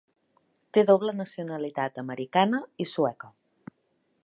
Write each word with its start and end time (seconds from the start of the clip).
Té 0.77 0.83
doble 0.89 1.13
nacionalitat 1.19 2.01
americana 2.05 2.65
i 2.87 2.91
sueca. 2.95 3.31